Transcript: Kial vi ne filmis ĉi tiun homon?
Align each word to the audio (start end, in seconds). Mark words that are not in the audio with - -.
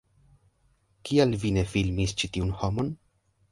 Kial 1.09 1.37
vi 1.45 1.53
ne 1.59 1.65
filmis 1.75 2.17
ĉi 2.23 2.33
tiun 2.39 2.53
homon? 2.65 2.93